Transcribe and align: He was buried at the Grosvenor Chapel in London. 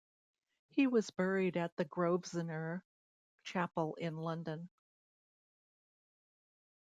He 0.69 0.87
was 0.87 1.11
buried 1.11 1.55
at 1.57 1.75
the 1.77 1.85
Grosvenor 1.85 2.83
Chapel 3.43 3.93
in 3.97 4.17
London. 4.17 4.67